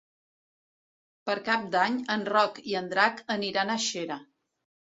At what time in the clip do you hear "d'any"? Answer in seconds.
1.75-2.01